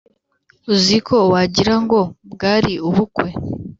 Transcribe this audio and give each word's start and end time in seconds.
uziko 0.73 1.15
wagirango 1.31 1.99
bwari 2.33 2.73
ubukwe. 2.87 3.27